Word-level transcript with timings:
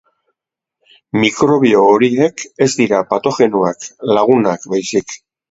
Mikrobio 1.23 1.83
horiek 1.89 2.47
ez 2.67 2.69
dira 2.81 3.03
patogenoak, 3.13 3.87
lagunak 4.19 4.69
baizik. 4.75 5.17